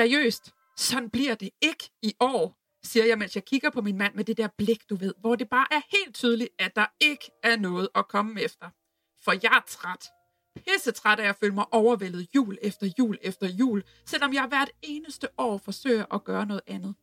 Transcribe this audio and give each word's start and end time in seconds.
Seriöst? 0.00 0.52
Sådan 0.80 1.10
bliver 1.10 1.34
det 1.34 1.50
ikke 1.60 1.90
i 2.02 2.14
år, 2.20 2.56
siger 2.82 3.06
jeg, 3.06 3.18
mens 3.18 3.34
jeg 3.34 3.44
kigger 3.44 3.70
på 3.70 3.80
min 3.80 3.98
mand 3.98 4.14
med 4.14 4.24
det 4.24 4.36
der 4.36 4.48
blik, 4.58 4.90
du 4.90 4.96
ved, 4.96 5.14
hvor 5.20 5.36
det 5.36 5.48
bare 5.48 5.66
er 5.70 5.80
helt 5.96 6.14
tydeligt, 6.14 6.50
at 6.58 6.76
der 6.76 6.86
ikke 7.00 7.30
er 7.42 7.56
noget 7.56 7.88
at 7.94 8.08
komme 8.08 8.42
efter. 8.42 8.66
For 9.24 9.32
jeg 9.32 9.56
er 9.56 9.64
træt. 9.68 10.08
Pisse 10.56 10.92
træt 10.92 11.20
af 11.20 11.28
at 11.28 11.36
føle 11.36 11.54
mig 11.54 11.64
overvældet 11.72 12.28
jul 12.34 12.58
efter 12.62 12.88
jul 12.98 13.18
efter 13.22 13.46
jul, 13.46 13.84
selvom 14.06 14.34
jeg 14.34 14.46
hvert 14.48 14.70
eneste 14.82 15.28
år 15.38 15.58
forsøger 15.58 16.14
at 16.14 16.24
gøre 16.24 16.46
noget 16.46 16.62
andet. 16.66 16.94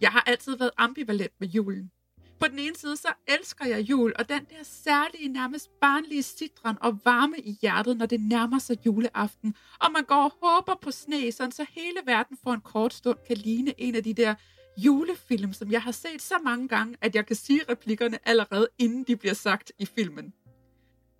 Jeg 0.00 0.12
har 0.12 0.20
altid 0.20 0.56
været 0.56 0.70
ambivalent 0.76 1.32
med 1.40 1.48
julen. 1.48 1.90
På 2.40 2.48
den 2.48 2.58
ene 2.58 2.76
side, 2.76 2.96
så 2.96 3.08
elsker 3.26 3.66
jeg 3.66 3.80
jul, 3.80 4.12
og 4.18 4.28
den 4.28 4.40
der 4.40 4.62
særlige, 4.62 5.28
nærmest 5.28 5.70
barnlige 5.80 6.22
sidren 6.22 6.76
og 6.80 6.98
varme 7.04 7.38
i 7.38 7.58
hjertet, 7.62 7.96
når 7.96 8.06
det 8.06 8.20
nærmer 8.20 8.58
sig 8.58 8.86
juleaften, 8.86 9.54
og 9.80 9.92
man 9.92 10.04
går 10.04 10.24
og 10.24 10.32
håber 10.42 10.74
på 10.82 10.90
sne, 10.90 11.32
sådan 11.32 11.52
så 11.52 11.66
hele 11.68 11.98
verden 12.06 12.38
for 12.42 12.52
en 12.52 12.60
kort 12.60 12.94
stund 12.94 13.18
kan 13.26 13.36
ligne 13.36 13.80
en 13.80 13.94
af 13.94 14.04
de 14.04 14.14
der 14.14 14.34
julefilm, 14.76 15.52
som 15.52 15.72
jeg 15.72 15.82
har 15.82 15.92
set 15.92 16.22
så 16.22 16.34
mange 16.44 16.68
gange, 16.68 16.96
at 17.00 17.14
jeg 17.14 17.26
kan 17.26 17.36
sige 17.36 17.60
replikkerne 17.70 18.28
allerede, 18.28 18.68
inden 18.78 19.04
de 19.04 19.16
bliver 19.16 19.34
sagt 19.34 19.72
i 19.78 19.86
filmen. 19.86 20.32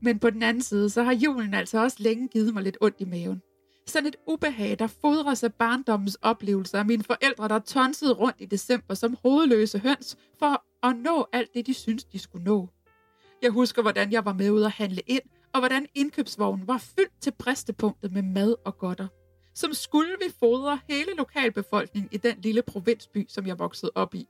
Men 0.02 0.18
på 0.18 0.30
den 0.30 0.42
anden 0.42 0.62
side, 0.62 0.90
så 0.90 1.02
har 1.02 1.12
julen 1.12 1.54
altså 1.54 1.78
også 1.78 1.96
længe 2.00 2.28
givet 2.28 2.54
mig 2.54 2.62
lidt 2.62 2.78
ondt 2.80 2.96
i 3.00 3.04
maven. 3.04 3.42
Sådan 3.86 4.06
et 4.06 4.16
ubehag, 4.26 4.78
der 4.78 4.86
fodrer 4.86 5.34
sig 5.34 5.54
barndommens 5.54 6.14
oplevelser 6.14 6.78
af 6.78 6.86
mine 6.86 7.04
forældre, 7.04 7.48
der 7.48 7.58
tonsede 7.58 8.12
rundt 8.12 8.36
i 8.40 8.44
december 8.44 8.94
som 8.94 9.16
hovedløse 9.22 9.78
høns 9.78 10.16
for 10.38 10.64
og 10.86 10.96
nå 10.96 11.26
alt 11.32 11.54
det, 11.54 11.66
de 11.66 11.74
synes, 11.74 12.04
de 12.04 12.18
skulle 12.18 12.44
nå. 12.44 12.68
Jeg 13.42 13.50
husker, 13.50 13.82
hvordan 13.82 14.12
jeg 14.12 14.24
var 14.24 14.32
med 14.32 14.50
ud 14.50 14.62
at 14.62 14.70
handle 14.70 15.02
ind, 15.06 15.22
og 15.52 15.60
hvordan 15.60 15.86
indkøbsvognen 15.94 16.68
var 16.68 16.78
fyldt 16.78 17.20
til 17.20 17.32
bristepunktet 17.38 18.12
med 18.12 18.22
mad 18.22 18.54
og 18.64 18.78
godter. 18.78 19.08
Som 19.54 19.74
skulle 19.74 20.16
vi 20.24 20.32
fodre 20.38 20.80
hele 20.88 21.14
lokalbefolkningen 21.16 22.08
i 22.12 22.16
den 22.16 22.36
lille 22.40 22.62
provinsby, 22.62 23.26
som 23.28 23.46
jeg 23.46 23.58
voksede 23.58 23.92
op 23.94 24.14
i. 24.14 24.28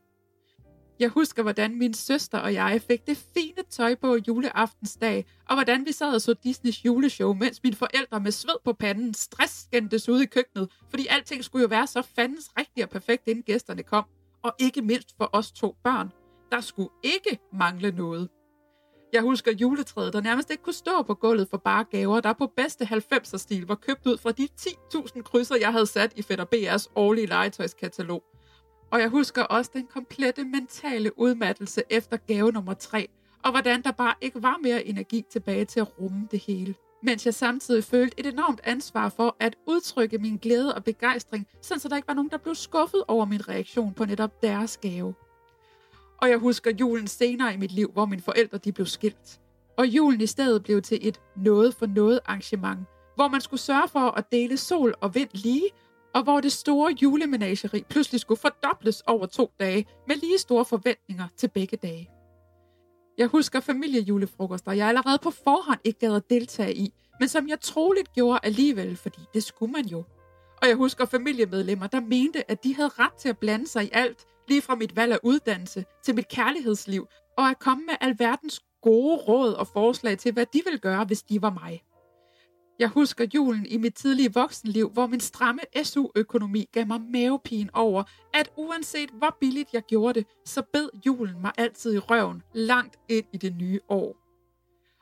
Jeg 0.98 1.08
husker, 1.08 1.42
hvordan 1.42 1.78
min 1.78 1.94
søster 1.94 2.38
og 2.38 2.54
jeg 2.54 2.82
fik 2.88 3.06
det 3.06 3.16
fine 3.34 3.62
tøj 3.70 3.94
på 3.94 4.16
juleaftensdag, 4.28 5.26
og 5.48 5.56
hvordan 5.56 5.86
vi 5.86 5.92
sad 5.92 6.14
og 6.14 6.20
så 6.20 6.34
Disneys 6.44 6.84
juleshow, 6.84 7.32
mens 7.32 7.62
mine 7.62 7.76
forældre 7.76 8.20
med 8.20 8.32
sved 8.32 8.58
på 8.64 8.72
panden 8.72 9.14
stressskændtes 9.14 10.08
ude 10.08 10.22
i 10.22 10.26
køkkenet, 10.26 10.70
fordi 10.90 11.06
alting 11.10 11.44
skulle 11.44 11.62
jo 11.62 11.68
være 11.68 11.86
så 11.86 12.02
fandens 12.02 12.50
rigtigt 12.58 12.84
og 12.84 12.90
perfekt, 12.90 13.28
inden 13.28 13.42
gæsterne 13.42 13.82
kom. 13.82 14.04
Og 14.42 14.52
ikke 14.58 14.82
mindst 14.82 15.16
for 15.16 15.30
os 15.32 15.52
to 15.52 15.76
børn. 15.84 16.12
Der 16.52 16.60
skulle 16.60 16.90
ikke 17.02 17.38
mangle 17.52 17.90
noget. 17.90 18.28
Jeg 19.12 19.22
husker 19.22 19.52
juletræet, 19.52 20.12
der 20.12 20.20
nærmest 20.20 20.50
ikke 20.50 20.62
kunne 20.62 20.72
stå 20.74 21.02
på 21.02 21.14
gulvet 21.14 21.48
for 21.50 21.56
bare 21.56 21.84
gaver, 21.84 22.20
der 22.20 22.32
på 22.32 22.52
bedste 22.56 22.84
90'er-stil 22.84 23.66
var 23.66 23.74
købt 23.74 24.06
ud 24.06 24.18
fra 24.18 24.32
de 24.32 24.48
10.000 24.60 25.22
krydser, 25.22 25.56
jeg 25.56 25.72
havde 25.72 25.86
sat 25.86 26.12
i 26.16 26.22
Fætter 26.22 26.44
BR's 26.54 26.92
årlige 26.94 27.26
legetøjskatalog. 27.26 28.22
Og 28.90 29.00
jeg 29.00 29.08
husker 29.08 29.42
også 29.42 29.70
den 29.74 29.86
komplette 29.86 30.44
mentale 30.44 31.18
udmattelse 31.18 31.82
efter 31.90 32.16
gave 32.16 32.52
nummer 32.52 32.74
3, 32.74 33.08
og 33.44 33.50
hvordan 33.50 33.82
der 33.82 33.92
bare 33.92 34.14
ikke 34.20 34.42
var 34.42 34.56
mere 34.62 34.84
energi 34.84 35.24
tilbage 35.32 35.64
til 35.64 35.80
at 35.80 36.00
rumme 36.00 36.28
det 36.30 36.42
hele. 36.46 36.74
Mens 37.02 37.26
jeg 37.26 37.34
samtidig 37.34 37.84
følte 37.84 38.20
et 38.20 38.26
enormt 38.26 38.60
ansvar 38.64 39.08
for 39.08 39.36
at 39.40 39.56
udtrykke 39.66 40.18
min 40.18 40.36
glæde 40.36 40.74
og 40.74 40.84
begejstring, 40.84 41.46
så 41.62 41.86
der 41.90 41.96
ikke 41.96 42.08
var 42.08 42.14
nogen, 42.14 42.30
der 42.30 42.38
blev 42.38 42.54
skuffet 42.54 43.04
over 43.08 43.24
min 43.24 43.48
reaktion 43.48 43.94
på 43.94 44.04
netop 44.04 44.42
deres 44.42 44.76
gave. 44.76 45.14
Og 46.22 46.30
jeg 46.30 46.38
husker 46.38 46.70
julen 46.80 47.06
senere 47.06 47.54
i 47.54 47.56
mit 47.56 47.72
liv, 47.72 47.90
hvor 47.92 48.06
mine 48.06 48.22
forældre 48.22 48.58
de 48.58 48.72
blev 48.72 48.86
skilt. 48.86 49.40
Og 49.78 49.86
julen 49.86 50.20
i 50.20 50.26
stedet 50.26 50.62
blev 50.62 50.82
til 50.82 50.98
et 51.08 51.20
noget 51.36 51.74
for 51.74 51.86
noget 51.86 52.20
arrangement, 52.26 52.78
hvor 53.14 53.28
man 53.28 53.40
skulle 53.40 53.60
sørge 53.60 53.88
for 53.88 54.00
at 54.00 54.24
dele 54.32 54.56
sol 54.56 54.94
og 55.00 55.14
vind 55.14 55.28
lige, 55.32 55.70
og 56.14 56.22
hvor 56.22 56.40
det 56.40 56.52
store 56.52 56.94
julemenageri 57.02 57.84
pludselig 57.88 58.20
skulle 58.20 58.40
fordobles 58.40 59.00
over 59.06 59.26
to 59.26 59.50
dage 59.60 59.86
med 60.08 60.16
lige 60.16 60.38
store 60.38 60.64
forventninger 60.64 61.28
til 61.36 61.48
begge 61.48 61.76
dage. 61.76 62.10
Jeg 63.18 63.26
husker 63.26 63.60
familiejulefrokoster, 63.60 64.72
jeg 64.72 64.88
allerede 64.88 65.18
på 65.22 65.30
forhånd 65.30 65.80
ikke 65.84 65.98
gad 65.98 66.16
at 66.16 66.30
deltage 66.30 66.74
i, 66.74 66.94
men 67.20 67.28
som 67.28 67.48
jeg 67.48 67.60
troligt 67.60 68.12
gjorde 68.12 68.40
alligevel, 68.42 68.96
fordi 68.96 69.20
det 69.34 69.42
skulle 69.42 69.72
man 69.72 69.86
jo. 69.86 70.04
Og 70.62 70.68
jeg 70.68 70.76
husker 70.76 71.04
familiemedlemmer, 71.04 71.86
der 71.86 72.00
mente, 72.00 72.50
at 72.50 72.64
de 72.64 72.74
havde 72.74 72.88
ret 72.88 73.12
til 73.12 73.28
at 73.28 73.38
blande 73.38 73.68
sig 73.68 73.84
i 73.84 73.90
alt, 73.92 74.26
lige 74.48 74.62
fra 74.62 74.74
mit 74.74 74.96
valg 74.96 75.12
af 75.12 75.18
uddannelse 75.22 75.84
til 76.04 76.14
mit 76.14 76.28
kærlighedsliv, 76.28 77.06
og 77.38 77.50
at 77.50 77.58
komme 77.58 77.84
med 77.86 77.94
alverdens 78.00 78.60
gode 78.82 79.16
råd 79.16 79.52
og 79.52 79.66
forslag 79.66 80.18
til, 80.18 80.32
hvad 80.32 80.46
de 80.52 80.62
ville 80.64 80.78
gøre, 80.78 81.04
hvis 81.04 81.22
de 81.22 81.42
var 81.42 81.50
mig. 81.50 81.82
Jeg 82.78 82.88
husker 82.88 83.26
julen 83.34 83.66
i 83.66 83.76
mit 83.76 83.94
tidlige 83.94 84.34
voksenliv, 84.34 84.90
hvor 84.90 85.06
min 85.06 85.20
stramme 85.20 85.60
SU-økonomi 85.82 86.68
gav 86.72 86.86
mig 86.86 87.00
mavepin 87.00 87.70
over, 87.72 88.02
at 88.34 88.50
uanset 88.56 89.10
hvor 89.10 89.36
billigt 89.40 89.72
jeg 89.72 89.82
gjorde 89.82 90.20
det, 90.20 90.26
så 90.44 90.62
bed 90.72 90.88
julen 91.06 91.40
mig 91.40 91.52
altid 91.58 91.94
i 91.94 91.98
røven 91.98 92.42
langt 92.54 92.98
ind 93.08 93.26
i 93.32 93.36
det 93.36 93.56
nye 93.56 93.80
år. 93.88 94.16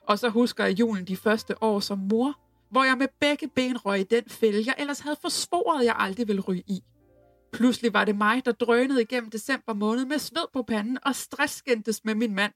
Og 0.08 0.18
så 0.18 0.28
husker 0.28 0.64
jeg 0.64 0.78
julen 0.78 1.04
de 1.04 1.16
første 1.16 1.62
år 1.62 1.80
som 1.80 1.98
mor, 1.98 2.40
hvor 2.70 2.84
jeg 2.84 2.98
med 2.98 3.08
begge 3.20 3.48
ben 3.48 3.76
røg 3.86 4.00
i 4.00 4.04
den 4.04 4.24
fælde, 4.28 4.62
jeg 4.66 4.74
ellers 4.78 5.00
havde 5.00 5.16
forsvoret, 5.20 5.84
jeg 5.84 5.94
aldrig 5.98 6.28
ville 6.28 6.42
ryge 6.42 6.64
i. 6.66 6.82
Pludselig 7.54 7.92
var 7.92 8.04
det 8.04 8.16
mig, 8.16 8.44
der 8.44 8.52
drønede 8.52 9.02
igennem 9.02 9.30
december 9.30 9.74
måned 9.74 10.04
med 10.04 10.18
sved 10.18 10.46
på 10.52 10.62
panden 10.62 10.98
og 11.02 11.14
stressskændtes 11.14 12.04
med 12.04 12.14
min 12.14 12.34
mand. 12.34 12.52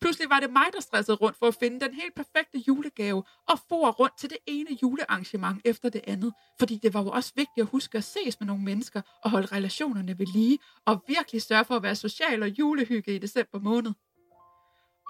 Pludselig 0.00 0.30
var 0.30 0.40
det 0.40 0.50
mig, 0.52 0.66
der 0.72 0.80
stressede 0.80 1.16
rundt 1.16 1.38
for 1.38 1.46
at 1.46 1.54
finde 1.54 1.80
den 1.80 1.94
helt 1.94 2.14
perfekte 2.14 2.58
julegave 2.68 3.24
og 3.48 3.58
for 3.68 3.90
rundt 3.90 4.18
til 4.18 4.30
det 4.30 4.38
ene 4.46 4.78
julearrangement 4.82 5.60
efter 5.64 5.88
det 5.88 6.00
andet. 6.06 6.32
Fordi 6.58 6.78
det 6.82 6.94
var 6.94 7.02
jo 7.02 7.10
også 7.10 7.32
vigtigt 7.36 7.62
at 7.64 7.66
huske 7.66 7.98
at 7.98 8.04
ses 8.04 8.40
med 8.40 8.46
nogle 8.46 8.62
mennesker 8.62 9.00
og 9.24 9.30
holde 9.30 9.46
relationerne 9.46 10.18
ved 10.18 10.26
lige 10.26 10.58
og 10.86 11.04
virkelig 11.08 11.42
sørge 11.42 11.64
for 11.64 11.76
at 11.76 11.82
være 11.82 11.96
social 11.96 12.42
og 12.42 12.48
julehygge 12.48 13.14
i 13.14 13.18
december 13.18 13.58
måned. 13.60 13.92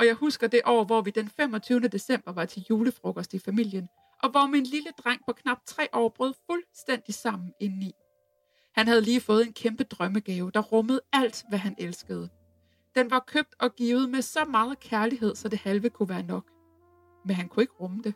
Og 0.00 0.06
jeg 0.06 0.14
husker 0.14 0.46
det 0.46 0.60
år, 0.64 0.84
hvor 0.84 1.00
vi 1.00 1.10
den 1.10 1.28
25. 1.28 1.80
december 1.80 2.32
var 2.32 2.44
til 2.44 2.66
julefrokost 2.70 3.34
i 3.34 3.38
familien, 3.38 3.88
og 4.22 4.30
hvor 4.30 4.46
min 4.46 4.64
lille 4.64 4.90
dreng 5.04 5.20
på 5.26 5.32
knap 5.32 5.58
tre 5.66 5.88
år 5.92 6.08
brød 6.08 6.34
fuldstændig 6.46 7.14
sammen 7.14 7.52
indeni. 7.60 7.92
Han 8.78 8.86
havde 8.86 9.00
lige 9.00 9.20
fået 9.20 9.46
en 9.46 9.52
kæmpe 9.52 9.84
drømmegave, 9.84 10.50
der 10.50 10.60
rummede 10.60 11.00
alt, 11.12 11.44
hvad 11.48 11.58
han 11.58 11.74
elskede. 11.78 12.28
Den 12.94 13.10
var 13.10 13.24
købt 13.26 13.54
og 13.58 13.74
givet 13.76 14.10
med 14.10 14.22
så 14.22 14.44
meget 14.44 14.80
kærlighed, 14.80 15.34
så 15.34 15.48
det 15.48 15.58
halve 15.58 15.90
kunne 15.90 16.08
være 16.08 16.22
nok. 16.22 16.44
Men 17.24 17.36
han 17.36 17.48
kunne 17.48 17.62
ikke 17.62 17.72
rumme 17.80 18.02
det. 18.02 18.14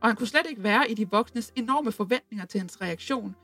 Og 0.00 0.08
han 0.08 0.16
kunne 0.16 0.26
slet 0.26 0.46
ikke 0.48 0.62
være 0.62 0.90
i 0.90 0.94
de 0.94 1.10
voksnes 1.10 1.52
enorme 1.56 1.92
forventninger 1.92 2.46
til 2.46 2.60
hans 2.60 2.80
reaktion. 2.80 3.36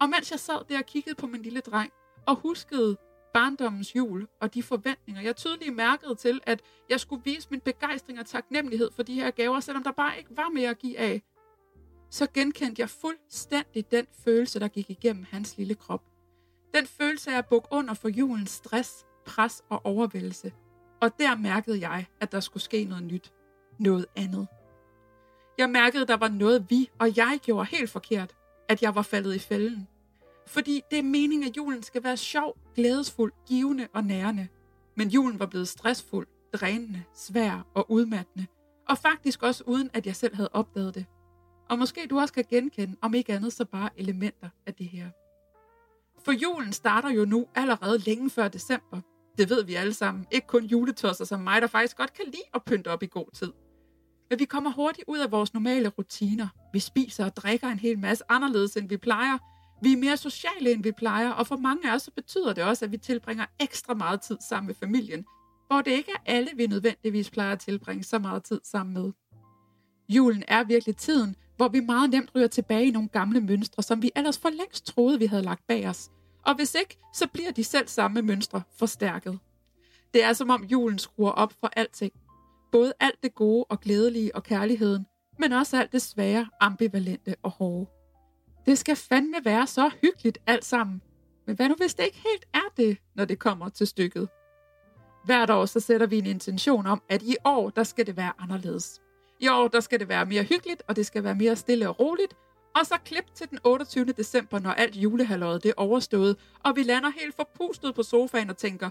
Og 0.00 0.08
mens 0.08 0.30
jeg 0.30 0.40
sad 0.40 0.64
der 0.68 0.78
og 0.78 0.86
kiggede 0.86 1.14
på 1.14 1.26
min 1.26 1.42
lille 1.42 1.60
dreng, 1.60 1.92
og 2.26 2.36
huskede 2.36 2.96
barndommens 3.34 3.96
jul 3.96 4.26
og 4.40 4.54
de 4.54 4.62
forventninger, 4.62 5.22
jeg 5.22 5.36
tydeligt 5.36 5.76
mærkede 5.76 6.14
til, 6.14 6.40
at 6.46 6.62
jeg 6.90 7.00
skulle 7.00 7.22
vise 7.24 7.48
min 7.50 7.60
begejstring 7.60 8.20
og 8.20 8.26
taknemmelighed 8.26 8.90
for 8.96 9.02
de 9.02 9.14
her 9.14 9.30
gaver, 9.30 9.60
selvom 9.60 9.82
der 9.82 9.92
bare 9.92 10.18
ikke 10.18 10.36
var 10.36 10.48
mere 10.48 10.70
at 10.70 10.78
give 10.78 10.98
af, 10.98 11.22
så 12.14 12.26
genkendte 12.34 12.80
jeg 12.80 12.90
fuldstændig 12.90 13.90
den 13.90 14.06
følelse, 14.24 14.60
der 14.60 14.68
gik 14.68 14.90
igennem 14.90 15.26
hans 15.30 15.56
lille 15.56 15.74
krop. 15.74 16.02
Den 16.74 16.86
følelse 16.86 17.30
af 17.30 17.38
at 17.38 17.46
bukke 17.46 17.68
under 17.70 17.94
for 17.94 18.08
julens 18.08 18.50
stress, 18.50 19.06
pres 19.26 19.62
og 19.68 19.86
overvældelse. 19.86 20.52
Og 21.00 21.18
der 21.18 21.36
mærkede 21.36 21.88
jeg, 21.88 22.06
at 22.20 22.32
der 22.32 22.40
skulle 22.40 22.62
ske 22.62 22.84
noget 22.84 23.04
nyt. 23.04 23.32
Noget 23.78 24.06
andet. 24.16 24.46
Jeg 25.58 25.70
mærkede, 25.70 26.02
at 26.02 26.08
der 26.08 26.16
var 26.16 26.28
noget 26.28 26.66
vi 26.70 26.90
og 26.98 27.16
jeg 27.16 27.38
gjorde 27.42 27.64
helt 27.64 27.90
forkert. 27.90 28.36
At 28.68 28.82
jeg 28.82 28.94
var 28.94 29.02
faldet 29.02 29.34
i 29.34 29.38
fælden. 29.38 29.88
Fordi 30.46 30.82
det 30.90 30.98
er 30.98 31.02
meningen, 31.02 31.48
at 31.48 31.56
julen 31.56 31.82
skal 31.82 32.04
være 32.04 32.16
sjov, 32.16 32.56
glædesfuld, 32.74 33.32
givende 33.46 33.88
og 33.94 34.04
nærende. 34.04 34.48
Men 34.96 35.08
julen 35.08 35.38
var 35.38 35.46
blevet 35.46 35.68
stressfuld, 35.68 36.26
drænende, 36.52 37.02
svær 37.14 37.66
og 37.74 37.90
udmattende. 37.90 38.46
Og 38.88 38.98
faktisk 38.98 39.42
også 39.42 39.64
uden, 39.66 39.90
at 39.94 40.06
jeg 40.06 40.16
selv 40.16 40.34
havde 40.34 40.50
opdaget 40.52 40.94
det. 40.94 41.06
Og 41.68 41.78
måske 41.78 42.06
du 42.10 42.18
også 42.18 42.34
kan 42.34 42.44
genkende, 42.50 42.96
om 43.00 43.14
ikke 43.14 43.32
andet 43.32 43.52
så 43.52 43.64
bare 43.64 43.90
elementer 43.96 44.48
af 44.66 44.74
det 44.74 44.86
her. 44.86 45.10
For 46.24 46.32
julen 46.32 46.72
starter 46.72 47.10
jo 47.10 47.24
nu 47.24 47.46
allerede 47.54 47.98
længe 47.98 48.30
før 48.30 48.48
december. 48.48 49.00
Det 49.38 49.50
ved 49.50 49.64
vi 49.64 49.74
alle 49.74 49.94
sammen. 49.94 50.26
Ikke 50.30 50.46
kun 50.46 50.64
juletosser 50.64 51.24
som 51.24 51.40
mig, 51.40 51.62
der 51.62 51.68
faktisk 51.68 51.96
godt 51.96 52.12
kan 52.12 52.24
lide 52.24 52.42
at 52.54 52.64
pynte 52.64 52.88
op 52.88 53.02
i 53.02 53.06
god 53.06 53.26
tid. 53.34 53.52
Men 54.30 54.38
vi 54.38 54.44
kommer 54.44 54.70
hurtigt 54.72 55.04
ud 55.08 55.18
af 55.18 55.30
vores 55.30 55.54
normale 55.54 55.88
rutiner. 55.88 56.48
Vi 56.72 56.78
spiser 56.78 57.24
og 57.24 57.36
drikker 57.36 57.68
en 57.68 57.78
hel 57.78 57.98
masse 57.98 58.24
anderledes, 58.28 58.76
end 58.76 58.88
vi 58.88 58.96
plejer. 58.96 59.38
Vi 59.82 59.92
er 59.92 59.96
mere 59.96 60.16
sociale, 60.16 60.72
end 60.72 60.82
vi 60.82 60.92
plejer, 60.92 61.30
og 61.30 61.46
for 61.46 61.56
mange 61.56 61.90
af 61.90 61.94
os 61.94 62.02
så 62.02 62.10
betyder 62.10 62.52
det 62.52 62.64
også, 62.64 62.84
at 62.84 62.92
vi 62.92 62.96
tilbringer 62.96 63.46
ekstra 63.60 63.94
meget 63.94 64.20
tid 64.20 64.36
sammen 64.48 64.66
med 64.66 64.74
familien, 64.74 65.24
hvor 65.66 65.80
det 65.80 65.90
ikke 65.90 66.12
er 66.12 66.32
alle, 66.32 66.50
vi 66.56 66.66
nødvendigvis 66.66 67.30
plejer 67.30 67.52
at 67.52 67.58
tilbringe 67.58 68.04
så 68.04 68.18
meget 68.18 68.44
tid 68.44 68.60
sammen 68.64 68.94
med. 68.94 69.12
Julen 70.08 70.42
er 70.48 70.64
virkelig 70.64 70.96
tiden, 70.96 71.36
hvor 71.56 71.68
vi 71.68 71.80
meget 71.80 72.10
nemt 72.10 72.30
ryger 72.34 72.46
tilbage 72.46 72.86
i 72.86 72.90
nogle 72.90 73.08
gamle 73.08 73.40
mønstre, 73.40 73.82
som 73.82 74.02
vi 74.02 74.10
ellers 74.16 74.38
for 74.38 74.48
længst 74.48 74.86
troede, 74.86 75.18
vi 75.18 75.26
havde 75.26 75.42
lagt 75.42 75.66
bag 75.66 75.88
os. 75.88 76.10
Og 76.46 76.54
hvis 76.54 76.74
ikke, 76.74 76.98
så 77.14 77.26
bliver 77.26 77.50
de 77.52 77.64
selv 77.64 77.88
samme 77.88 78.22
mønstre 78.22 78.62
forstærket. 78.78 79.38
Det 80.14 80.24
er 80.24 80.32
som 80.32 80.50
om 80.50 80.64
julen 80.64 80.98
skruer 80.98 81.30
op 81.30 81.52
for 81.60 81.70
alting. 81.76 82.12
Både 82.72 82.92
alt 83.00 83.22
det 83.22 83.34
gode 83.34 83.64
og 83.64 83.80
glædelige 83.80 84.34
og 84.34 84.42
kærligheden, 84.42 85.06
men 85.38 85.52
også 85.52 85.76
alt 85.76 85.92
det 85.92 86.02
svære, 86.02 86.48
ambivalente 86.60 87.34
og 87.42 87.50
hårde. 87.50 87.86
Det 88.66 88.78
skal 88.78 88.96
fandme 88.96 89.36
være 89.44 89.66
så 89.66 89.90
hyggeligt 90.02 90.38
alt 90.46 90.64
sammen. 90.64 91.02
Men 91.46 91.56
hvad 91.56 91.68
nu 91.68 91.74
hvis 91.74 91.94
det 91.94 92.04
ikke 92.04 92.22
helt 92.32 92.44
er 92.54 92.72
det, 92.76 92.98
når 93.14 93.24
det 93.24 93.38
kommer 93.38 93.68
til 93.68 93.86
stykket? 93.86 94.28
Hvert 95.24 95.50
år 95.50 95.66
så 95.66 95.80
sætter 95.80 96.06
vi 96.06 96.18
en 96.18 96.26
intention 96.26 96.86
om, 96.86 97.02
at 97.08 97.22
i 97.22 97.36
år, 97.44 97.70
der 97.70 97.82
skal 97.82 98.06
det 98.06 98.16
være 98.16 98.32
anderledes. 98.38 99.00
I 99.40 99.48
år, 99.48 99.68
der 99.68 99.80
skal 99.80 100.00
det 100.00 100.08
være 100.08 100.26
mere 100.26 100.42
hyggeligt, 100.42 100.82
og 100.88 100.96
det 100.96 101.06
skal 101.06 101.24
være 101.24 101.34
mere 101.34 101.56
stille 101.56 101.88
og 101.88 102.00
roligt. 102.00 102.36
Og 102.76 102.86
så 102.86 102.94
klip 103.04 103.24
til 103.34 103.50
den 103.50 103.58
28. 103.64 104.04
december, 104.04 104.58
når 104.58 104.70
alt 104.70 104.96
julehalvåret 104.96 105.62
det 105.62 105.68
er 105.68 105.74
overstået, 105.76 106.36
og 106.64 106.76
vi 106.76 106.82
lander 106.82 107.10
helt 107.10 107.34
forpustet 107.36 107.94
på 107.94 108.02
sofaen 108.02 108.50
og 108.50 108.56
tænker, 108.56 108.90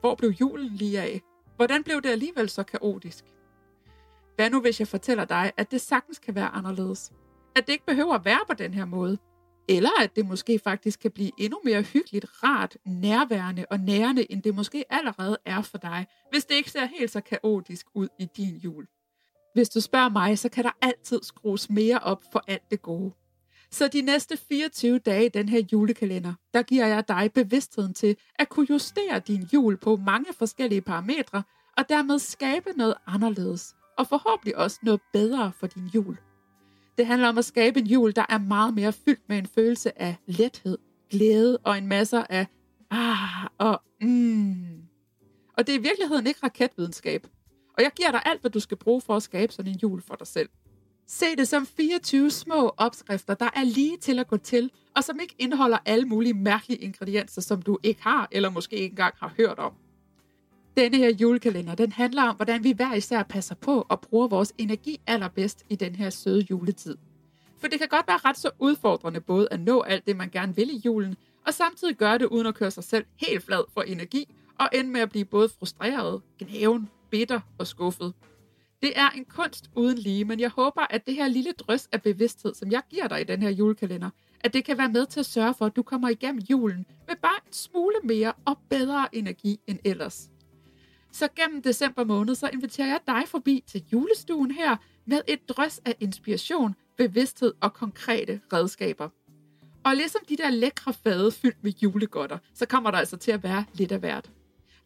hvor 0.00 0.14
blev 0.14 0.30
julen 0.30 0.68
lige 0.68 1.00
af? 1.00 1.20
Hvordan 1.56 1.84
blev 1.84 2.02
det 2.02 2.08
alligevel 2.08 2.48
så 2.48 2.62
kaotisk? 2.62 3.24
Hvad 4.36 4.50
nu, 4.50 4.60
hvis 4.60 4.80
jeg 4.80 4.88
fortæller 4.88 5.24
dig, 5.24 5.52
at 5.56 5.70
det 5.70 5.80
sagtens 5.80 6.18
kan 6.18 6.34
være 6.34 6.48
anderledes? 6.48 7.12
At 7.56 7.66
det 7.66 7.72
ikke 7.72 7.86
behøver 7.86 8.14
at 8.14 8.24
være 8.24 8.40
på 8.48 8.54
den 8.54 8.74
her 8.74 8.84
måde? 8.84 9.18
Eller 9.68 9.90
at 10.00 10.16
det 10.16 10.26
måske 10.26 10.60
faktisk 10.64 11.00
kan 11.00 11.10
blive 11.10 11.30
endnu 11.38 11.60
mere 11.64 11.82
hyggeligt, 11.82 12.26
rart, 12.42 12.76
nærværende 12.84 13.66
og 13.70 13.80
nærende, 13.80 14.32
end 14.32 14.42
det 14.42 14.54
måske 14.54 14.84
allerede 14.90 15.38
er 15.44 15.62
for 15.62 15.78
dig, 15.78 16.06
hvis 16.30 16.44
det 16.44 16.54
ikke 16.54 16.70
ser 16.70 16.86
helt 16.98 17.10
så 17.10 17.20
kaotisk 17.20 17.86
ud 17.94 18.08
i 18.18 18.28
din 18.36 18.56
jul. 18.56 18.86
Hvis 19.56 19.68
du 19.68 19.80
spørger 19.80 20.08
mig, 20.08 20.38
så 20.38 20.48
kan 20.48 20.64
der 20.64 20.70
altid 20.82 21.20
skrues 21.22 21.70
mere 21.70 21.98
op 21.98 22.22
for 22.32 22.44
alt 22.48 22.70
det 22.70 22.82
gode. 22.82 23.12
Så 23.70 23.88
de 23.88 24.00
næste 24.00 24.36
24 24.36 24.98
dage 24.98 25.26
i 25.26 25.28
den 25.28 25.48
her 25.48 25.62
julekalender, 25.72 26.34
der 26.54 26.62
giver 26.62 26.86
jeg 26.86 27.08
dig 27.08 27.30
bevidstheden 27.34 27.94
til 27.94 28.16
at 28.38 28.48
kunne 28.48 28.66
justere 28.70 29.18
din 29.18 29.48
jul 29.52 29.76
på 29.76 29.96
mange 29.96 30.32
forskellige 30.38 30.80
parametre, 30.80 31.42
og 31.76 31.88
dermed 31.88 32.18
skabe 32.18 32.72
noget 32.76 32.94
anderledes, 33.06 33.74
og 33.98 34.06
forhåbentlig 34.06 34.56
også 34.56 34.78
noget 34.82 35.00
bedre 35.12 35.52
for 35.60 35.66
din 35.66 35.86
jul. 35.94 36.16
Det 36.98 37.06
handler 37.06 37.28
om 37.28 37.38
at 37.38 37.44
skabe 37.44 37.80
en 37.80 37.86
jul, 37.86 38.12
der 38.16 38.26
er 38.28 38.38
meget 38.38 38.74
mere 38.74 38.92
fyldt 38.92 39.28
med 39.28 39.38
en 39.38 39.46
følelse 39.46 40.02
af 40.02 40.16
lethed, 40.26 40.78
glæde 41.10 41.58
og 41.64 41.78
en 41.78 41.86
masse 41.86 42.32
af 42.32 42.46
ah 42.90 43.46
og 43.58 43.82
mm. 44.00 44.82
Og 45.58 45.66
det 45.66 45.74
er 45.74 45.78
i 45.78 45.82
virkeligheden 45.82 46.26
ikke 46.26 46.40
raketvidenskab. 46.42 47.26
Og 47.76 47.82
jeg 47.82 47.90
giver 47.96 48.10
dig 48.10 48.22
alt, 48.24 48.40
hvad 48.40 48.50
du 48.50 48.60
skal 48.60 48.76
bruge 48.76 49.00
for 49.00 49.16
at 49.16 49.22
skabe 49.22 49.52
sådan 49.52 49.72
en 49.72 49.78
jul 49.82 50.02
for 50.02 50.14
dig 50.14 50.26
selv. 50.26 50.48
Se 51.06 51.36
det 51.36 51.48
som 51.48 51.66
24 51.66 52.30
små 52.30 52.74
opskrifter, 52.76 53.34
der 53.34 53.50
er 53.54 53.64
lige 53.64 53.96
til 53.96 54.18
at 54.18 54.28
gå 54.28 54.36
til, 54.36 54.70
og 54.96 55.04
som 55.04 55.20
ikke 55.20 55.34
indeholder 55.38 55.78
alle 55.84 56.06
mulige 56.06 56.34
mærkelige 56.34 56.78
ingredienser, 56.78 57.40
som 57.40 57.62
du 57.62 57.78
ikke 57.82 58.02
har, 58.02 58.28
eller 58.30 58.50
måske 58.50 58.76
ikke 58.76 58.92
engang 58.92 59.14
har 59.20 59.34
hørt 59.36 59.58
om. 59.58 59.72
Denne 60.76 60.96
her 60.96 61.08
julekalender, 61.10 61.74
den 61.74 61.92
handler 61.92 62.22
om, 62.22 62.36
hvordan 62.36 62.64
vi 62.64 62.72
hver 62.72 62.94
især 62.94 63.22
passer 63.22 63.54
på 63.54 63.86
og 63.88 64.00
bruger 64.00 64.28
vores 64.28 64.52
energi 64.58 65.00
allerbedst 65.06 65.64
i 65.68 65.76
den 65.76 65.94
her 65.94 66.10
søde 66.10 66.46
juletid. 66.50 66.96
For 67.58 67.68
det 67.68 67.78
kan 67.78 67.88
godt 67.88 68.08
være 68.08 68.18
ret 68.24 68.38
så 68.38 68.50
udfordrende 68.58 69.20
både 69.20 69.48
at 69.50 69.60
nå 69.60 69.80
alt 69.80 70.06
det, 70.06 70.16
man 70.16 70.30
gerne 70.30 70.56
vil 70.56 70.70
i 70.70 70.82
julen, 70.84 71.16
og 71.46 71.54
samtidig 71.54 71.96
gøre 71.96 72.18
det 72.18 72.26
uden 72.26 72.46
at 72.46 72.54
køre 72.54 72.70
sig 72.70 72.84
selv 72.84 73.04
helt 73.16 73.44
flad 73.44 73.64
for 73.74 73.82
energi, 73.82 74.34
og 74.58 74.68
ende 74.72 74.90
med 74.90 75.00
at 75.00 75.10
blive 75.10 75.24
både 75.24 75.48
frustreret, 75.48 76.22
gnaven, 76.38 76.88
bitter 77.10 77.40
og 77.58 77.66
skuffet. 77.66 78.14
Det 78.82 78.98
er 78.98 79.10
en 79.10 79.24
kunst 79.24 79.70
uden 79.74 79.98
lige, 79.98 80.24
men 80.24 80.40
jeg 80.40 80.50
håber, 80.50 80.86
at 80.90 81.06
det 81.06 81.14
her 81.14 81.28
lille 81.28 81.52
drøs 81.52 81.88
af 81.92 82.02
bevidsthed, 82.02 82.54
som 82.54 82.70
jeg 82.70 82.82
giver 82.90 83.08
dig 83.08 83.20
i 83.20 83.24
den 83.24 83.42
her 83.42 83.50
julekalender, 83.50 84.10
at 84.40 84.54
det 84.54 84.64
kan 84.64 84.78
være 84.78 84.88
med 84.88 85.06
til 85.06 85.20
at 85.20 85.26
sørge 85.26 85.54
for, 85.54 85.66
at 85.66 85.76
du 85.76 85.82
kommer 85.82 86.08
igennem 86.08 86.42
julen 86.50 86.86
med 87.08 87.16
bare 87.22 87.40
en 87.46 87.52
smule 87.52 87.96
mere 88.04 88.32
og 88.44 88.58
bedre 88.70 89.08
energi 89.12 89.60
end 89.66 89.78
ellers. 89.84 90.30
Så 91.12 91.28
gennem 91.36 91.62
december 91.62 92.04
måned, 92.04 92.34
så 92.34 92.50
inviterer 92.52 92.88
jeg 92.88 93.00
dig 93.06 93.22
forbi 93.26 93.64
til 93.66 93.84
julestuen 93.92 94.50
her 94.50 94.76
med 95.04 95.20
et 95.28 95.48
drøs 95.48 95.80
af 95.84 95.96
inspiration, 96.00 96.74
bevidsthed 96.96 97.54
og 97.60 97.72
konkrete 97.74 98.40
redskaber. 98.52 99.08
Og 99.84 99.96
ligesom 99.96 100.20
de 100.28 100.36
der 100.36 100.50
lækre 100.50 100.92
fade 100.92 101.32
fyldt 101.32 101.64
med 101.64 101.72
julegodter, 101.82 102.38
så 102.54 102.66
kommer 102.66 102.90
der 102.90 102.98
altså 102.98 103.16
til 103.16 103.32
at 103.32 103.42
være 103.42 103.64
lidt 103.74 103.92
af 103.92 103.98
hvert. 103.98 104.30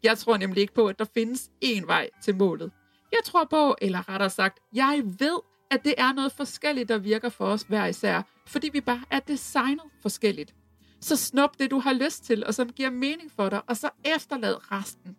Jeg 0.03 0.19
tror 0.19 0.37
nemlig 0.37 0.61
ikke 0.61 0.75
på, 0.75 0.87
at 0.87 0.99
der 0.99 1.05
findes 1.05 1.51
én 1.65 1.87
vej 1.87 2.11
til 2.23 2.37
målet. 2.37 2.73
Jeg 3.13 3.21
tror 3.25 3.45
på, 3.45 3.77
eller 3.83 4.09
rettere 4.09 4.31
sagt, 4.31 4.61
jeg 4.75 5.03
ved, 5.05 5.41
at 5.71 5.85
det 5.85 5.95
er 5.99 6.13
noget 6.13 6.33
forskelligt, 6.33 6.89
der 6.89 6.99
virker 6.99 7.29
for 7.29 7.47
os 7.47 7.63
hver 7.63 7.87
især, 7.87 8.23
fordi 8.47 8.69
vi 8.73 8.81
bare 8.81 9.03
er 9.11 9.19
designet 9.19 9.85
forskelligt. 10.03 10.55
Så 11.01 11.17
snup 11.17 11.59
det, 11.59 11.71
du 11.71 11.79
har 11.79 11.93
lyst 11.93 12.25
til, 12.25 12.47
og 12.47 12.55
som 12.55 12.73
giver 12.73 12.91
mening 12.91 13.33
for 13.33 13.49
dig, 13.49 13.63
og 13.67 13.77
så 13.77 13.91
efterlad 14.05 14.73
resten. 14.73 15.17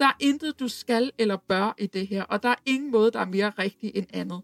Der 0.00 0.06
er 0.06 0.16
intet, 0.20 0.60
du 0.60 0.68
skal 0.68 1.10
eller 1.18 1.36
bør 1.36 1.74
i 1.78 1.86
det 1.86 2.06
her, 2.06 2.22
og 2.22 2.42
der 2.42 2.48
er 2.48 2.54
ingen 2.66 2.90
måde, 2.90 3.10
der 3.10 3.20
er 3.20 3.26
mere 3.26 3.50
rigtig 3.50 3.92
end 3.94 4.06
andet. 4.12 4.42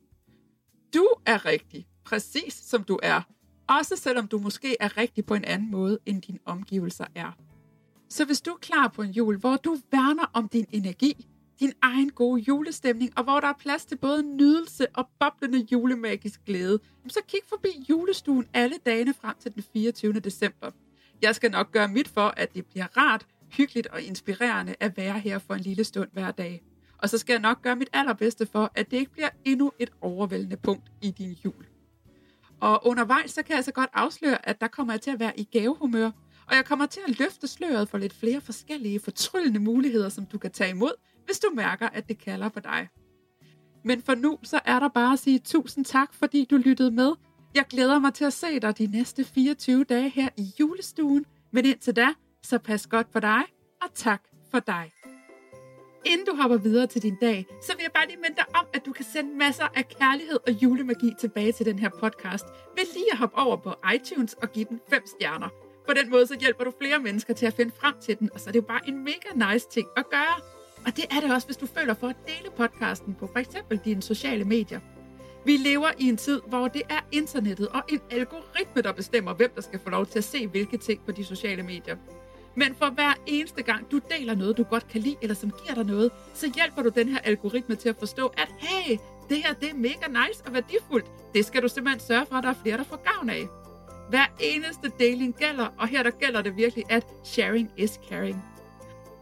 Du 0.94 1.06
er 1.26 1.46
rigtig, 1.46 1.86
præcis 2.04 2.54
som 2.54 2.84
du 2.84 2.98
er. 3.02 3.22
Også 3.68 3.96
selvom 3.96 4.28
du 4.28 4.38
måske 4.38 4.76
er 4.80 4.96
rigtig 4.96 5.26
på 5.26 5.34
en 5.34 5.44
anden 5.44 5.70
måde, 5.70 5.98
end 6.06 6.22
dine 6.22 6.38
omgivelser 6.44 7.06
er. 7.14 7.32
Så 8.10 8.24
hvis 8.24 8.40
du 8.40 8.50
er 8.50 8.56
klar 8.56 8.88
på 8.88 9.02
en 9.02 9.10
jul, 9.10 9.38
hvor 9.38 9.56
du 9.56 9.76
værner 9.92 10.30
om 10.32 10.48
din 10.48 10.66
energi, 10.70 11.26
din 11.60 11.72
egen 11.82 12.10
gode 12.10 12.40
julestemning, 12.48 13.18
og 13.18 13.24
hvor 13.24 13.40
der 13.40 13.48
er 13.48 13.58
plads 13.58 13.84
til 13.84 13.96
både 13.96 14.22
nydelse 14.22 14.86
og 14.94 15.08
boblende 15.20 15.66
julemagisk 15.72 16.44
glæde, 16.46 16.78
så 17.08 17.20
kig 17.28 17.40
forbi 17.48 17.68
julestuen 17.88 18.46
alle 18.54 18.76
dagene 18.86 19.14
frem 19.14 19.34
til 19.40 19.54
den 19.54 19.62
24. 19.72 20.12
december. 20.12 20.70
Jeg 21.22 21.34
skal 21.34 21.50
nok 21.50 21.72
gøre 21.72 21.88
mit 21.88 22.08
for, 22.08 22.34
at 22.36 22.54
det 22.54 22.66
bliver 22.66 22.86
rart, 22.96 23.26
hyggeligt 23.48 23.86
og 23.86 24.02
inspirerende 24.02 24.74
at 24.80 24.96
være 24.96 25.18
her 25.18 25.38
for 25.38 25.54
en 25.54 25.60
lille 25.60 25.84
stund 25.84 26.08
hver 26.12 26.30
dag. 26.30 26.62
Og 26.98 27.08
så 27.08 27.18
skal 27.18 27.32
jeg 27.32 27.40
nok 27.40 27.62
gøre 27.62 27.76
mit 27.76 27.88
allerbedste 27.92 28.46
for, 28.46 28.72
at 28.74 28.90
det 28.90 28.96
ikke 28.96 29.12
bliver 29.12 29.28
endnu 29.44 29.72
et 29.78 29.90
overvældende 30.00 30.56
punkt 30.56 30.92
i 31.02 31.10
din 31.10 31.36
jul. 31.44 31.66
Og 32.60 32.86
undervejs 32.86 33.30
så 33.30 33.42
kan 33.42 33.56
jeg 33.56 33.64
så 33.64 33.72
godt 33.72 33.90
afsløre, 33.92 34.48
at 34.48 34.60
der 34.60 34.68
kommer 34.68 34.92
jeg 34.92 35.00
til 35.00 35.10
at 35.10 35.20
være 35.20 35.40
i 35.40 35.48
gavehumør, 35.52 36.10
og 36.50 36.56
jeg 36.56 36.64
kommer 36.64 36.86
til 36.86 37.00
at 37.08 37.18
løfte 37.18 37.48
sløret 37.48 37.88
for 37.88 37.98
lidt 37.98 38.12
flere 38.12 38.40
forskellige 38.40 39.00
fortryllende 39.00 39.60
muligheder, 39.60 40.08
som 40.08 40.26
du 40.26 40.38
kan 40.38 40.50
tage 40.50 40.70
imod, 40.70 40.92
hvis 41.24 41.38
du 41.38 41.50
mærker, 41.54 41.88
at 41.88 42.08
det 42.08 42.18
kalder 42.18 42.48
på 42.48 42.60
dig. 42.60 42.88
Men 43.84 44.02
for 44.02 44.14
nu, 44.14 44.38
så 44.42 44.60
er 44.64 44.80
der 44.80 44.88
bare 44.88 45.12
at 45.12 45.18
sige 45.18 45.38
tusind 45.38 45.84
tak, 45.84 46.14
fordi 46.14 46.46
du 46.50 46.56
lyttede 46.56 46.90
med. 46.90 47.12
Jeg 47.54 47.64
glæder 47.64 47.98
mig 47.98 48.14
til 48.14 48.24
at 48.24 48.32
se 48.32 48.60
dig 48.60 48.78
de 48.78 48.86
næste 48.86 49.24
24 49.24 49.84
dage 49.84 50.08
her 50.08 50.28
i 50.36 50.54
julestuen. 50.60 51.26
Men 51.50 51.64
indtil 51.64 51.96
da, 51.96 52.08
så 52.42 52.58
pas 52.58 52.86
godt 52.86 53.10
på 53.10 53.20
dig, 53.20 53.42
og 53.82 53.88
tak 53.94 54.22
for 54.50 54.58
dig. 54.58 54.92
Inden 56.06 56.26
du 56.26 56.36
hopper 56.36 56.56
videre 56.56 56.86
til 56.86 57.02
din 57.02 57.16
dag, 57.20 57.46
så 57.62 57.72
vil 57.76 57.82
jeg 57.82 57.92
bare 57.92 58.06
lige 58.06 58.16
minde 58.16 58.36
dig 58.36 58.56
om, 58.56 58.66
at 58.74 58.86
du 58.86 58.92
kan 58.92 59.04
sende 59.04 59.36
masser 59.36 59.68
af 59.74 59.88
kærlighed 59.88 60.38
og 60.46 60.62
julemagi 60.62 61.14
tilbage 61.20 61.52
til 61.52 61.66
den 61.66 61.78
her 61.78 61.88
podcast 61.88 62.44
ved 62.76 62.84
lige 62.94 63.12
at 63.12 63.18
hoppe 63.18 63.36
over 63.38 63.56
på 63.56 63.74
iTunes 63.94 64.34
og 64.34 64.52
give 64.52 64.64
den 64.64 64.80
5 64.90 65.02
stjerner. 65.06 65.69
På 65.86 65.92
den 65.94 66.10
måde 66.10 66.26
så 66.26 66.36
hjælper 66.40 66.64
du 66.64 66.72
flere 66.80 66.98
mennesker 66.98 67.34
til 67.34 67.46
at 67.46 67.54
finde 67.54 67.72
frem 67.80 67.94
til 68.00 68.18
den, 68.18 68.30
og 68.34 68.40
så 68.40 68.50
er 68.50 68.52
det 68.52 68.60
jo 68.60 68.66
bare 68.66 68.80
en 68.88 69.04
mega 69.04 69.52
nice 69.52 69.66
ting 69.70 69.88
at 69.96 70.10
gøre. 70.10 70.36
Og 70.86 70.96
det 70.96 71.04
er 71.10 71.20
det 71.20 71.34
også, 71.34 71.46
hvis 71.46 71.56
du 71.56 71.66
føler 71.66 71.94
for 71.94 72.08
at 72.08 72.16
dele 72.26 72.50
podcasten 72.56 73.14
på 73.14 73.30
f.eks. 73.34 73.56
dine 73.84 74.02
sociale 74.02 74.44
medier. 74.44 74.80
Vi 75.44 75.56
lever 75.56 75.88
i 75.98 76.08
en 76.08 76.16
tid, 76.16 76.40
hvor 76.46 76.68
det 76.68 76.82
er 76.88 77.00
internettet 77.12 77.68
og 77.68 77.82
en 77.88 78.00
algoritme, 78.10 78.82
der 78.82 78.92
bestemmer, 78.92 79.34
hvem 79.34 79.50
der 79.54 79.60
skal 79.60 79.78
få 79.78 79.90
lov 79.90 80.06
til 80.06 80.18
at 80.18 80.24
se 80.24 80.46
hvilke 80.46 80.76
ting 80.76 81.00
på 81.06 81.12
de 81.12 81.24
sociale 81.24 81.62
medier. 81.62 81.96
Men 82.54 82.74
for 82.74 82.90
hver 82.90 83.12
eneste 83.26 83.62
gang, 83.62 83.90
du 83.90 84.00
deler 84.10 84.34
noget, 84.34 84.56
du 84.56 84.62
godt 84.62 84.88
kan 84.88 85.00
lide, 85.00 85.16
eller 85.22 85.34
som 85.34 85.50
giver 85.50 85.74
dig 85.74 85.84
noget, 85.84 86.10
så 86.34 86.52
hjælper 86.54 86.82
du 86.82 86.88
den 86.88 87.08
her 87.08 87.18
algoritme 87.18 87.74
til 87.74 87.88
at 87.88 87.96
forstå, 87.98 88.26
at 88.26 88.48
hey, 88.58 88.98
det 89.28 89.36
her 89.36 89.54
det 89.54 89.70
er 89.70 89.74
mega 89.74 90.26
nice 90.26 90.42
og 90.46 90.54
værdifuldt. 90.54 91.06
Det 91.34 91.44
skal 91.44 91.62
du 91.62 91.68
simpelthen 91.68 92.00
sørge 92.00 92.26
for, 92.26 92.36
at 92.36 92.44
der 92.44 92.50
er 92.50 92.54
flere, 92.62 92.76
der 92.76 92.84
får 92.84 93.02
gavn 93.14 93.30
af. 93.30 93.48
Hver 94.10 94.26
eneste 94.40 94.92
deling 94.98 95.34
gælder, 95.34 95.66
og 95.78 95.88
her 95.88 96.02
der 96.02 96.10
gælder 96.10 96.42
det 96.42 96.56
virkelig, 96.56 96.84
at 96.88 97.06
sharing 97.24 97.70
is 97.76 98.00
caring. 98.08 98.44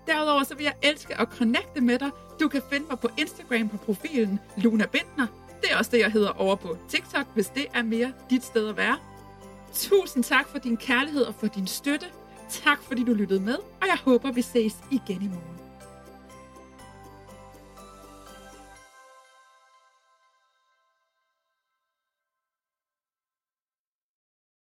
Derudover 0.07 0.43
så 0.45 0.55
vil 0.55 0.65
jeg 0.65 0.75
elske 0.83 1.21
at 1.21 1.29
connecte 1.29 1.81
med 1.81 1.99
dig. 1.99 2.11
Du 2.41 2.49
kan 2.49 2.63
finde 2.71 2.87
mig 2.91 2.99
på 2.99 3.09
Instagram 3.19 3.69
på 3.69 3.77
profilen 3.77 4.41
Luna 4.57 4.87
Bindner. 4.87 5.27
Det 5.63 5.73
er 5.73 5.77
også 5.79 5.91
det, 5.91 5.99
jeg 5.99 6.13
hedder 6.13 6.31
over 6.31 6.57
på 6.57 6.77
TikTok, 6.89 7.27
hvis 7.35 7.47
det 7.47 7.67
er 7.75 7.83
mere 7.83 8.13
dit 8.31 8.45
sted 8.45 8.69
at 8.69 8.77
være. 8.77 8.97
Tusind 9.75 10.25
tak 10.25 10.49
for 10.49 10.59
din 10.59 10.77
kærlighed 10.77 11.23
og 11.23 11.35
for 11.35 11.47
din 11.47 11.67
støtte. 11.67 12.07
Tak 12.49 12.83
fordi 12.83 13.05
du 13.05 13.13
lyttede 13.13 13.41
med, 13.41 13.57
og 13.57 13.87
jeg 13.89 13.99
håber, 14.05 14.33
vi 14.33 14.43
ses 14.43 14.77
igen 14.91 15.23
i 15.23 15.29
morgen. 15.29 15.58